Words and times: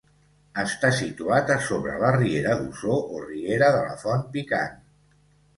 Està 0.61 0.89
situat 0.99 1.51
a 1.57 1.57
sobre 1.67 1.99
la 2.05 2.09
riera 2.17 2.55
d'Osor 2.63 3.05
o 3.19 3.21
riera 3.27 3.71
de 3.77 3.85
la 3.91 3.95
Font 4.07 4.29
Picant. 4.39 4.85